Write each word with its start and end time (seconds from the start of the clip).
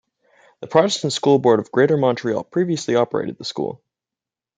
The 0.61 0.67
Protestant 0.67 1.13
School 1.13 1.37
Board 1.37 1.59
of 1.59 1.71
Greater 1.71 1.95
Montreal 1.95 2.43
previously 2.43 2.95
operated 2.95 3.37
the 3.37 3.45
school. 3.45 3.83